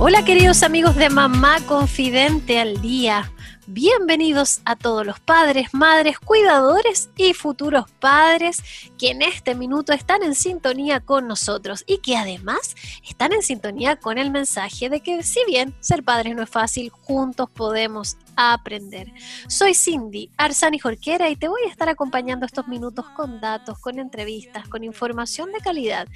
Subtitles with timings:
[0.00, 3.32] Hola queridos amigos de Mamá Confidente al Día.
[3.66, 8.62] Bienvenidos a todos los padres, madres, cuidadores y futuros padres
[8.96, 12.76] que en este minuto están en sintonía con nosotros y que además
[13.08, 16.90] están en sintonía con el mensaje de que si bien ser padres no es fácil,
[16.90, 19.12] juntos podemos aprender.
[19.48, 23.98] Soy Cindy Arzani Jorquera y te voy a estar acompañando estos minutos con datos, con
[23.98, 26.06] entrevistas, con información de calidad,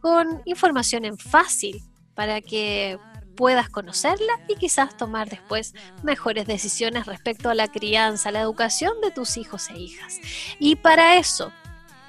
[0.00, 1.82] con información en fácil
[2.14, 2.98] para que
[3.38, 9.12] puedas conocerla y quizás tomar después mejores decisiones respecto a la crianza, la educación de
[9.12, 10.18] tus hijos e hijas.
[10.58, 11.52] Y para eso,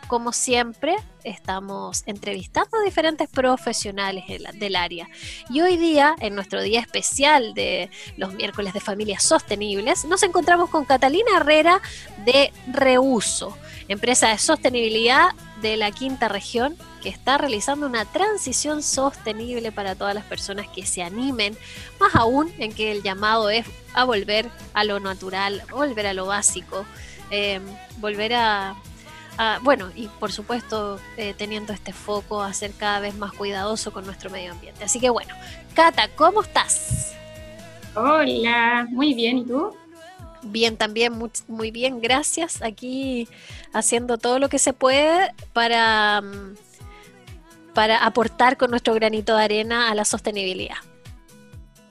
[0.10, 4.24] como siempre, estamos entrevistando a diferentes profesionales
[4.56, 5.08] del área.
[5.52, 10.72] Y hoy día, en nuestro día especial de los miércoles de familias sostenibles, nos encontramos
[10.72, 11.80] con Catalina Herrera
[12.26, 13.56] de Reuso,
[13.88, 15.30] empresa de sostenibilidad
[15.62, 20.88] de la quinta región que está realizando una transición sostenible para todas las personas que
[20.88, 21.56] se animen,
[22.00, 26.26] más aún en que el llamado es a volver a lo natural, volver a lo
[26.26, 26.84] básico,
[27.30, 27.62] em,
[28.00, 28.76] volver a,
[29.62, 34.06] bueno, y por supuesto eh, teniendo este foco a ser cada vez más cuidadoso con
[34.06, 34.84] nuestro medio ambiente.
[34.84, 35.34] Así que bueno,
[35.74, 37.14] Cata, ¿cómo estás?
[37.96, 39.76] Hola, muy bien, ¿y tú?
[40.44, 41.14] Bien, también
[41.48, 42.62] muy, bien, gracias.
[42.62, 43.28] Aquí
[43.74, 46.56] haciendo todo lo que se puede para, mm,
[47.74, 50.78] para aportar con nuestro granito de arena a la sostenibilidad.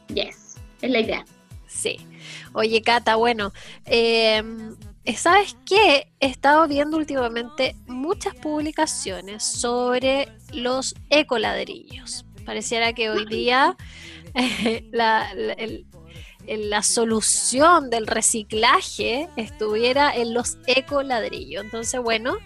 [0.09, 1.25] Yes, es la idea.
[1.67, 1.99] Sí.
[2.55, 3.53] Oye, Cata, bueno,
[3.85, 4.75] em,
[5.17, 6.13] ¿sabes qué?
[6.21, 12.25] He estado viendo últimamente muchas publicaciones sobre los ecoladrillos.
[12.45, 13.77] Pareciera que hoy día
[14.93, 15.29] la,
[16.47, 21.65] la solución del reciclaje estuviera en los ecoladrillos.
[21.65, 22.37] Entonces, bueno,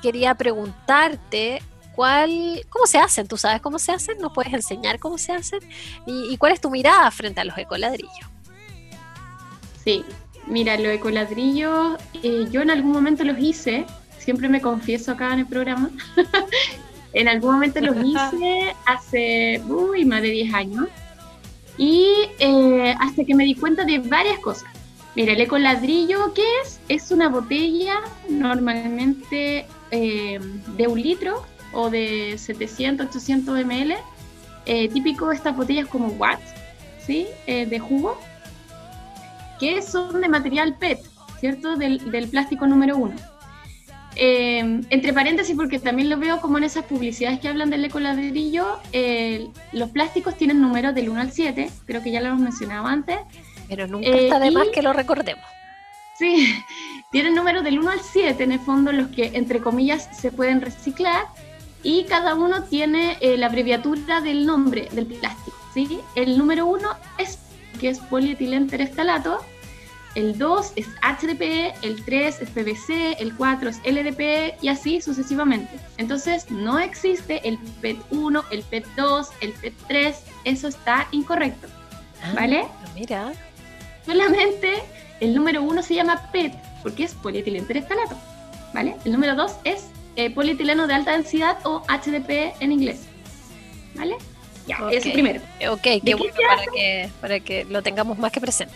[0.00, 1.62] quería preguntarte
[1.94, 5.60] cuál, cómo se hacen, tú sabes cómo se hacen, nos puedes enseñar cómo se hacen
[6.06, 8.26] y, cuál es tu mirada frente a los ecoladrillos.
[9.84, 10.04] Sí,
[10.46, 13.86] mira, los ecoladrillos, eh, yo en algún momento los hice,
[14.18, 15.90] siempre me confieso acá en el programa,
[17.12, 20.88] en algún momento los hice hace, uy, más de 10 años
[21.78, 22.06] y
[22.38, 24.70] eh, hasta que me di cuenta de varias cosas.
[25.14, 26.80] Mira, el ecoladrillo, ¿qué es?
[26.88, 30.40] Es una botella normalmente eh,
[30.76, 31.42] de un litro
[31.72, 33.94] o de 700, 800 ml.
[34.64, 36.40] Eh, típico de estas botellas como Watt,
[37.04, 37.26] ¿sí?
[37.46, 38.16] de jugo,
[39.62, 40.98] que son de material PET,
[41.38, 41.76] ¿cierto?
[41.76, 43.14] Del, del plástico número uno.
[44.16, 48.80] Eh, entre paréntesis, porque también lo veo como en esas publicidades que hablan del ecoladrillo,
[48.92, 52.86] eh, los plásticos tienen números del 1 al 7, creo que ya lo hemos mencionado
[52.86, 53.18] antes.
[53.68, 55.44] Pero nunca está de eh, más que lo recordemos.
[56.18, 56.52] Sí,
[57.12, 60.60] tienen números del 1 al 7, en el fondo, los que, entre comillas, se pueden
[60.60, 61.26] reciclar,
[61.84, 65.56] y cada uno tiene la abreviatura del nombre del plástico.
[65.72, 66.00] ¿sí?
[66.16, 67.38] El número 1 es
[67.80, 69.40] que es polietilenter-estalato
[70.14, 75.78] el 2 es HDPE, el 3 es PVC, el 4 es LDPE y así sucesivamente.
[75.96, 81.68] Entonces no existe el PET 1, el PET 2, el PET 3, eso está incorrecto.
[82.22, 82.64] Ah, ¿Vale?
[82.94, 83.32] Mira.
[84.04, 84.82] Solamente
[85.20, 86.52] el número 1 se llama PET
[86.82, 88.16] porque es polietileno terestalato.
[88.74, 88.96] ¿Vale?
[89.04, 89.86] El número 2 es
[90.16, 93.02] eh, polietileno de alta densidad o HDPE en inglés.
[93.94, 94.16] ¿Vale?
[94.66, 95.40] Ya, eso primero.
[95.70, 98.74] Ok, qué bueno para que, para que lo tengamos más que presente.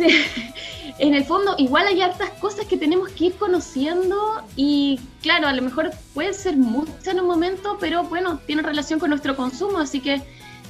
[0.98, 5.52] en el fondo igual hay hartas cosas que tenemos que ir conociendo y claro, a
[5.52, 9.78] lo mejor puede ser mucho en un momento, pero bueno, tiene relación con nuestro consumo,
[9.78, 10.22] así que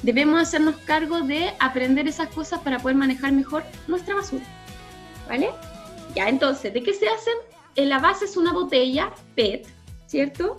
[0.03, 4.45] debemos hacernos cargo de aprender esas cosas para poder manejar mejor nuestra basura.
[5.27, 5.49] ¿Vale?
[6.15, 7.33] Ya, entonces, ¿de qué se hacen?
[7.75, 9.67] En la base es una botella PET,
[10.07, 10.57] ¿cierto?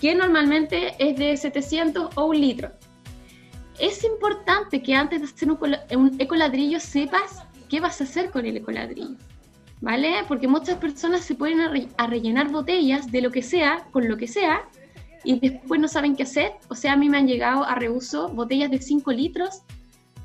[0.00, 2.70] Que normalmente es de 700 o un litro.
[3.78, 5.50] Es importante que antes de hacer
[5.96, 9.16] un ecoladrillo sepas qué vas a hacer con el ecoladrillo.
[9.80, 10.14] ¿Vale?
[10.28, 14.26] Porque muchas personas se pueden a, rellenar botellas de lo que sea, con lo que
[14.26, 14.62] sea,
[15.24, 16.52] y después no saben qué hacer.
[16.68, 19.62] O sea, a mí me han llegado a reuso botellas de 5 litros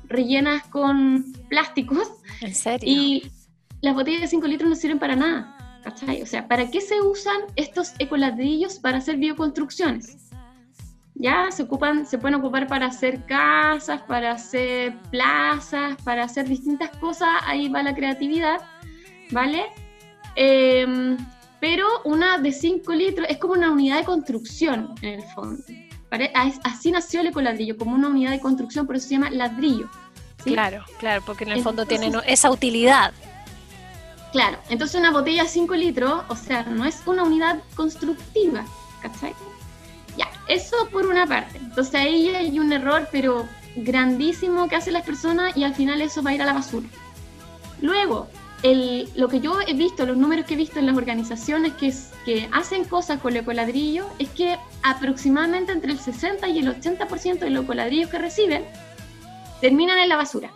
[0.04, 2.08] rellenas con plásticos.
[2.40, 2.88] ¿En serio?
[2.90, 3.30] Y
[3.82, 5.80] las botellas de 5 litros no sirven para nada.
[5.84, 6.22] ¿Cachai?
[6.22, 10.29] O sea, ¿para qué se usan estos ecoladrillos para hacer bioconstrucciones?
[11.20, 16.90] Ya se ocupan, se pueden ocupar para hacer casas, para hacer plazas, para hacer distintas
[16.96, 18.60] cosas, ahí va la creatividad,
[19.30, 19.66] ¿vale?
[20.34, 21.18] Em,
[21.60, 25.62] pero una de 5 litros es como una unidad de construcción en el fondo.
[26.64, 29.88] Así nació el ecoladrillo, como una unidad de construcción, por eso se llama ladrillo.
[30.42, 33.12] Claro, claro, porque en el fondo tiene esa utilidad.
[34.32, 38.64] Claro, entonces una botella de 5 litros, o sea, no es una unidad constructiva,
[39.02, 39.34] ¿cachai?
[40.20, 41.56] Ya, eso por una parte.
[41.56, 46.22] Entonces ahí hay un error, pero grandísimo que hacen las personas y al final eso
[46.22, 46.86] va a ir a la basura.
[47.80, 48.28] Luego,
[48.62, 51.90] el, lo que yo he visto, los números que he visto en las organizaciones que,
[52.26, 57.38] que hacen cosas con el ecoladrillo, es que aproximadamente entre el 60 y el 80%
[57.38, 58.66] de los ecoladrillos que reciben
[59.62, 60.50] terminan en la basura.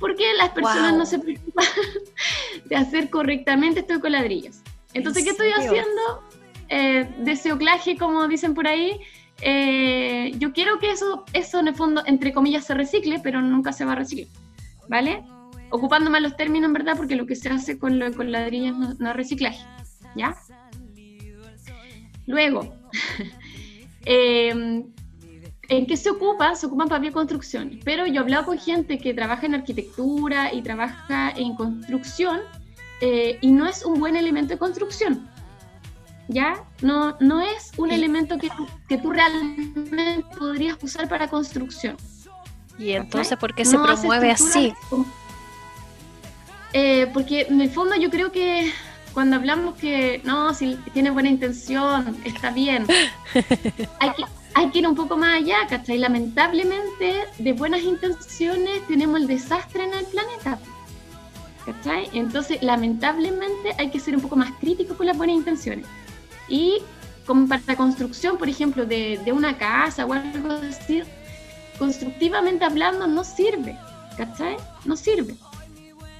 [0.00, 1.66] Porque las personas no se preocupan
[2.64, 4.56] de hacer correctamente estos ecoladrillos.
[4.94, 6.22] Entonces, ¿qué estoy haciendo?
[6.74, 8.98] Eh, deseoclaje, como dicen por ahí.
[9.42, 13.72] Eh, yo quiero que eso, eso en el fondo, entre comillas, se recicle, pero nunca
[13.72, 14.28] se va a reciclar.
[14.88, 15.22] ¿Vale?
[15.72, 18.76] ocupando más los términos, en verdad, porque lo que se hace con, lo, con ladrillos
[18.76, 19.64] no, es reciclaje,
[20.14, 20.36] ¿ya?
[22.26, 22.74] Luego,
[24.04, 24.84] em,
[25.68, 26.54] ¿en qué se ocupa?
[26.54, 30.60] Se ocupan para bioconstrucción, pero yo he hablado con gente que trabaja en arquitectura y
[30.60, 32.40] trabaja en construcción
[33.00, 35.31] eh, y no es un buen elemento de construcción.
[36.28, 36.64] ¿Ya?
[36.80, 38.48] No, no es un elemento que,
[38.88, 41.96] que tú realmente podrías usar para construcción.
[42.78, 44.72] ¿Y entonces por qué se promueve así?
[46.72, 48.72] Eh, porque en el fondo yo creo que
[49.12, 52.86] cuando hablamos que no, si tiene buena intención, está bien,
[54.00, 55.98] hay que, hay que ir un poco más allá, ¿cachai?
[55.98, 60.58] Lamentablemente, de buenas intenciones tenemos el desastre en el planeta,
[61.66, 62.08] ¿cachai?
[62.14, 65.86] Entonces, lamentablemente hay que ser un poco más crítico con las buenas intenciones.
[66.48, 66.78] Y
[67.26, 71.02] como para la construcción, por ejemplo, de, de una casa o algo así,
[71.78, 73.78] constructivamente hablando, no sirve,
[74.16, 74.56] ¿cachai?
[74.84, 75.34] No sirve.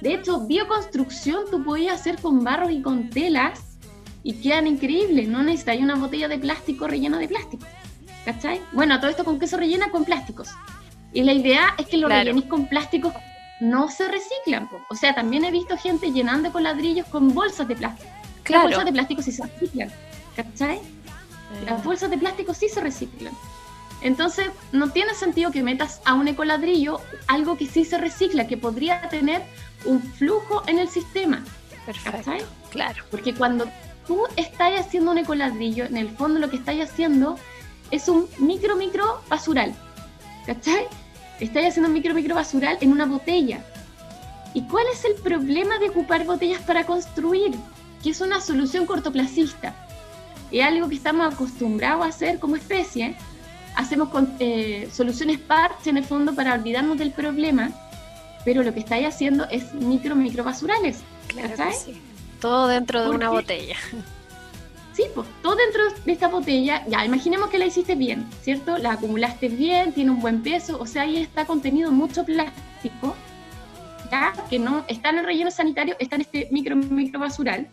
[0.01, 3.77] De hecho, bioconstrucción tú podías hacer con barro y con telas
[4.23, 5.29] y quedan increíbles.
[5.29, 7.65] No necesitas una botella de plástico rellena de plástico.
[8.25, 8.61] ¿Cachai?
[8.71, 10.49] Bueno, todo esto con qué se rellena con plásticos.
[11.13, 13.13] Y la idea es que los rellenis con plásticos
[13.61, 14.69] no se reciclan.
[14.89, 18.09] O sea, también he visto gente llenando con ladrillos con bolsas de plástico.
[18.49, 19.89] Las bolsas de plástico sí se reciclan.
[20.35, 20.81] ¿Cachai?
[21.65, 23.33] Las bolsas de plástico sí se reciclan.
[24.01, 28.57] Entonces, no tiene sentido que metas a un ecoladrillo algo que sí se recicla, que
[28.57, 29.43] podría tener
[29.85, 31.43] un flujo en el sistema.
[31.85, 32.31] Perfecto.
[32.69, 33.03] Claro.
[33.11, 33.65] Porque cuando
[34.05, 37.37] tú estás haciendo un ecoladrillo, en el fondo lo que estás haciendo
[37.91, 39.73] es un micro, micro basural.
[40.45, 40.87] ¿Cachai?
[41.39, 43.63] Estás haciendo un micro, micro basural en una botella.
[44.53, 47.55] ¿Y cuál es el problema de ocupar botellas para construir?
[48.03, 49.73] Que es una solución cortoplacista.
[50.53, 53.15] Es algo que estamos acostumbrados a hacer como especie.
[53.75, 57.71] Hacemos con, eh, soluciones parche en el fondo para olvidarnos del problema
[58.45, 60.99] pero lo que estáis haciendo es micro, micro basurales.
[61.27, 61.55] Claro
[62.39, 63.75] Todo dentro de una botella.
[64.93, 68.77] Sí, pues todo dentro de esta botella, ya, imaginemos que la hiciste bien, ¿cierto?
[68.77, 73.15] La acumulaste bien, tiene un buen peso, o sea, ahí está contenido mucho plástico,
[74.11, 77.67] ya, que no está en el relleno sanitario, está en este micro, micro basural.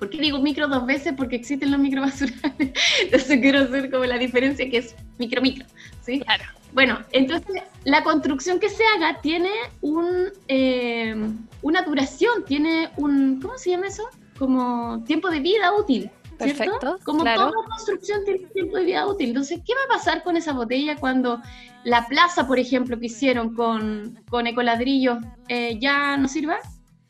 [0.00, 1.12] ¿Por qué digo micro dos veces?
[1.14, 2.40] Porque existen los microbasurales.
[3.02, 5.66] Entonces quiero hacer como la diferencia que es micro, micro,
[6.00, 6.20] ¿sí?
[6.20, 6.44] Claro.
[6.72, 9.50] Bueno, entonces la construcción que se haga tiene
[9.80, 11.14] un, eh,
[11.62, 14.04] una duración, tiene un, ¿cómo se llama eso?
[14.38, 16.10] Como tiempo de vida útil.
[16.38, 16.62] ¿cierto?
[16.64, 16.98] Perfecto.
[17.04, 19.28] Como toda construcción tiene tiempo de vida útil.
[19.28, 21.42] Entonces, ¿qué va a pasar con esa botella cuando
[21.84, 26.58] la plaza, por ejemplo, que hicieron con, con ecoladrillo eh, ya no sirva?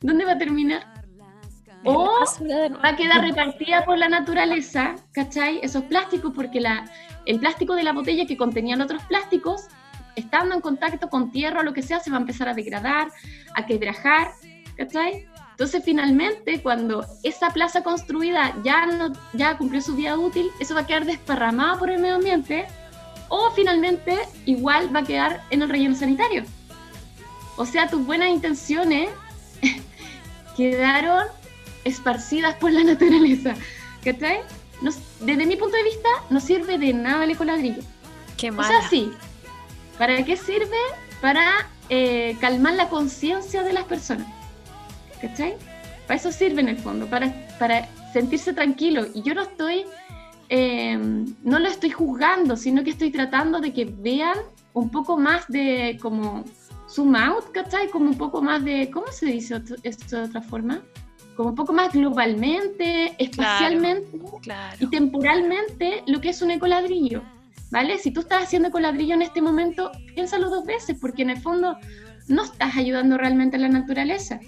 [0.01, 0.90] ¿Dónde va a terminar?
[1.85, 2.25] O
[2.85, 5.61] va a quedar repartida por la naturaleza, ¿cachai?
[5.63, 6.85] Esos plásticos, porque la,
[7.25, 9.69] el plástico de la botella que contenían otros plásticos,
[10.15, 13.09] estando en contacto con tierra o lo que sea, se va a empezar a degradar,
[13.55, 14.33] a quebrajar,
[14.77, 15.27] ¿cachai?
[15.53, 20.81] Entonces, finalmente, cuando esa plaza construida ya, no, ya cumplió su vida útil, eso va
[20.81, 22.67] a quedar desparramado por el medio ambiente,
[23.29, 26.45] o finalmente, igual va a quedar en el relleno sanitario.
[27.57, 29.11] O sea, tus buenas intenciones
[30.57, 31.27] quedaron
[31.85, 33.55] esparcidas por la naturaleza.
[34.05, 34.41] ¿Cachai?
[35.21, 37.83] desde mi punto de vista, no sirve de nada el ecoladrillo.
[38.39, 39.13] Qué O sea, sí.
[39.99, 40.79] ¿Para qué sirve?
[41.21, 44.27] Para eh, calmar la conciencia de las personas.
[45.21, 45.57] ¿Cachai?
[46.07, 49.07] Para eso sirve en el fondo, para, para sentirse tranquilo.
[49.15, 49.85] Y yo no estoy,
[50.49, 54.39] em, no lo estoy juzgando, sino que estoy tratando de que vean
[54.73, 56.45] un poco más de como
[56.89, 57.89] zoom out, ¿cachai?
[57.91, 60.81] Como un poco más de, ¿cómo se dice esto de otra forma?
[61.41, 64.19] Como un poco más globalmente, espacialmente
[64.79, 67.23] y temporalmente lo que es un ecoladrillo.
[67.71, 67.97] ¿Vale?
[67.97, 71.79] Si tú estás haciendo ecoladrillo en este momento, piénsalo dos veces, porque en el fondo
[72.29, 74.39] no estás ayudando realmente a la naturaleza.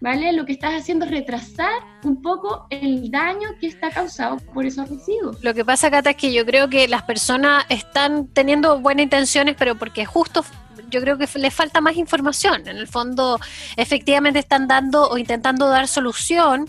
[0.00, 0.32] ¿Vale?
[0.32, 4.88] Lo que estás haciendo es retrasar un poco el daño que está causado por esos
[4.88, 5.44] residuos.
[5.44, 9.56] Lo que pasa, Cata, es que yo creo que las personas están teniendo buenas intenciones,
[9.58, 10.42] pero porque justo
[10.90, 12.66] yo creo que les falta más información.
[12.68, 13.38] En el fondo,
[13.76, 16.68] efectivamente están dando o intentando dar solución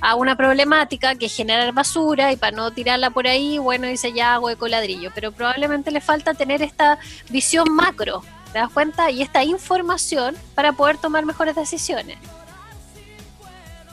[0.00, 4.12] a una problemática que es generar basura y para no tirarla por ahí, bueno, dice
[4.12, 6.98] ya hago ecoladrillo, pero probablemente le falta tener esta
[7.30, 9.12] visión macro, ¿te das cuenta?
[9.12, 12.18] Y esta información para poder tomar mejores decisiones.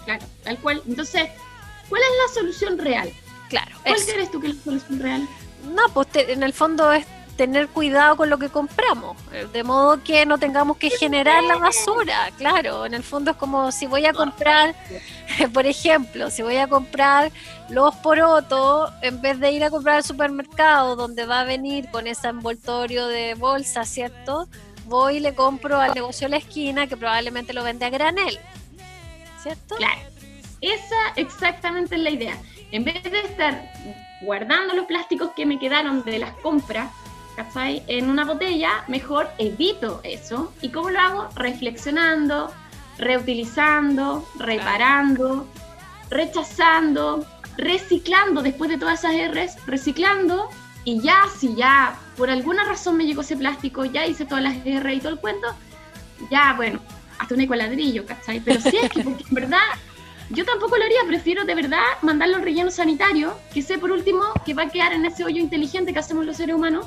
[0.06, 0.82] Claro, tal cual.
[0.88, 1.30] Entonces,
[1.88, 3.14] ¿cuál es la solución real?
[3.48, 3.78] Claro.
[3.84, 5.28] ¿Cuál crees tú que es la solución real?
[5.76, 7.06] No, pues en el fondo es
[7.40, 11.56] tener cuidado con lo que compramos, eh, de modo que no tengamos que generar la
[11.56, 14.76] basura, claro, en el fondo es como si voy a comprar,
[15.54, 17.32] por ejemplo, si voy a comprar
[17.70, 22.08] los porotos, en vez de ir a comprar al supermercado donde va a venir con
[22.08, 24.50] ese envoltorio de bolsa, ¿cierto?
[24.88, 28.38] Voy y le compro al negocio de la esquina que probablemente lo vende a granel,
[29.42, 29.76] ¿cierto?
[29.78, 30.02] Claro,
[30.60, 32.38] esa exactamente es la idea.
[32.72, 33.72] En vez de estar
[34.24, 36.90] guardando los plásticos que me quedaron de las compras,
[37.88, 40.54] en una botella, mejor evito eso.
[40.62, 41.30] ¿Y cómo lo hago?
[41.36, 42.52] Reflexionando,
[42.98, 45.48] reutilizando, reparando,
[46.10, 47.26] rechazando,
[47.58, 50.50] reciclando después de todas esas R's, reciclando
[50.84, 54.56] y ya, si ya por alguna razón me llegó ese plástico, ya hice todas las
[54.66, 55.48] R y todo el cuento,
[56.30, 56.80] ya, bueno,
[57.18, 58.40] hasta un ecoladrillo, ¿cachai?
[58.40, 59.68] Pero si es que, porque en verdad,
[60.30, 64.24] yo tampoco lo haría, prefiero de verdad mandarlo al relleno sanitario, que sé por último
[64.46, 66.86] que va a quedar en ese hoyo inteligente que hacemos los seres humanos,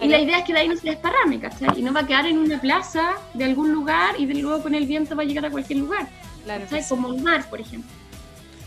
[0.00, 1.78] y la idea es que de ahí no se desparrame, ¿cachai?
[1.78, 4.74] Y no va a quedar en una plaza de algún lugar y de luego con
[4.74, 6.08] el viento va a llegar a cualquier lugar.
[6.44, 6.88] Claro ¿cachai?
[6.88, 7.90] Como el mar, por ejemplo.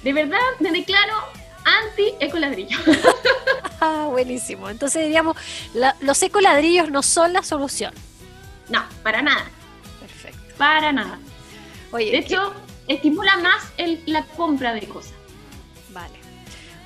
[0.03, 1.13] De verdad, me declaro
[1.65, 2.77] anti-ecoladrillo.
[3.82, 4.70] ah, buenísimo.
[4.70, 5.36] Entonces diríamos,
[6.00, 7.94] los ecoladrillos no son la solución.
[8.70, 9.46] No, para nada.
[10.00, 10.39] Perfecto.
[10.58, 11.20] Para nada.
[11.91, 12.53] Oye, de hecho,
[12.88, 15.13] estimula más el, la compra de cosas.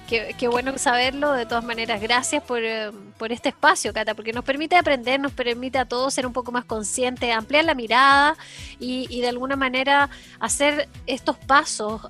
[0.10, 4.76] Qué, bueno saberlo, de todas maneras, gracias eh, por, este espacio, Cata, porque nos permite
[4.76, 8.36] aprender, nos permite a todos ser un poco más conscientes, ampliar la mirada
[8.80, 12.02] y, de alguna manera hacer estos pasos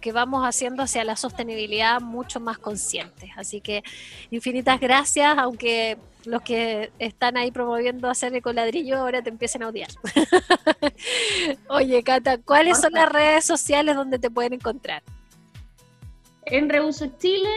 [0.00, 3.28] que vamos haciendo hacia la sostenibilidad mucho más conscientes.
[3.36, 3.82] Así que
[4.30, 9.90] infinitas gracias, aunque los que están ahí promoviendo hacer ecoladrillo ahora te empiecen a odiar.
[11.68, 15.02] Oye, Cata, ¿cuáles son las redes sociales donde te pueden encontrar?
[16.46, 17.50] En Reuso Chile,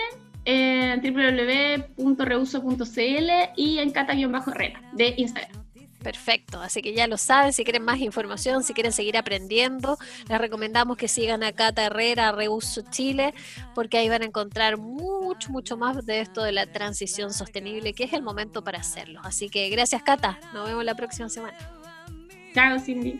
[0.46, 5.66] en www.reuso.cl y en cata-herrera de Instagram.
[6.06, 9.98] Perfecto, así que ya lo saben, si quieren más información, si quieren seguir aprendiendo,
[10.30, 13.34] les recomendamos que sigan a Cata Herrera, Reuso Chile,
[13.74, 18.04] porque ahí van a encontrar mucho, mucho más de esto de la transición sostenible, que
[18.04, 19.20] es el momento para hacerlo.
[19.24, 21.58] Así que gracias Cata, nos vemos la próxima semana.
[22.54, 23.20] Chao Cindy.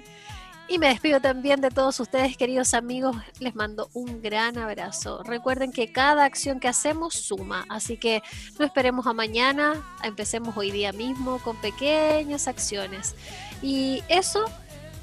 [0.68, 3.16] Y me despido también de todos ustedes, queridos amigos.
[3.40, 5.22] Les mando un gran abrazo.
[5.22, 8.24] Recuerden que cada acción que hacemos suma, así que
[8.58, 13.14] no esperemos a mañana, empecemos hoy día mismo con pequeñas acciones.
[13.62, 14.46] Y eso,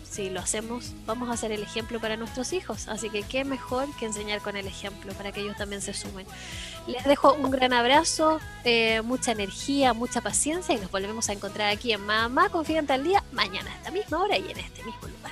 [0.02, 2.88] si lo hacemos, vamos a ser el ejemplo para nuestros hijos.
[2.88, 6.26] Así que qué mejor que enseñar con el ejemplo para que ellos también se sumen.
[6.88, 11.70] Les dejo un gran abrazo, eh, mucha energía, mucha paciencia y nos volvemos a encontrar
[11.70, 15.06] aquí en Mamá Confidente al Día mañana a esta misma hora y en este mismo
[15.06, 15.31] lugar.